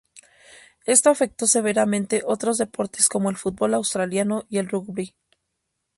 Esto 0.87 1.11
afectó 1.11 1.45
severamente 1.45 2.23
otros 2.25 2.57
deportes 2.57 3.07
como 3.07 3.29
el 3.29 3.37
fútbol 3.37 3.75
australiano 3.75 4.45
y 4.49 4.57
el 4.57 4.67
rugby. 4.67 5.13